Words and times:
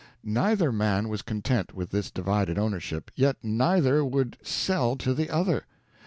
Neither 0.23 0.71
man 0.71 1.09
was 1.09 1.21
content 1.21 1.75
with 1.75 1.91
this 1.91 2.09
divided 2.09 2.57
ownership, 2.57 3.11
yet 3.13 3.37
neither 3.43 4.03
would 4.03 4.35
sell 4.41 4.95
to 4.95 5.13
the 5.13 5.29
other. 5.29 5.67